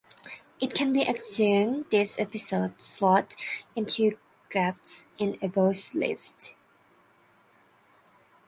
[0.59, 3.35] It can be assumed these episodes slot
[3.75, 4.17] into the
[4.49, 6.55] gaps in the above list.